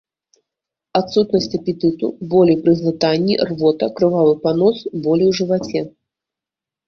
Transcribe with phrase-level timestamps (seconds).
[0.99, 5.79] Адсутнасць апетыту, болі пры глытанні, рвота, крывавы панос, болі ў жываце.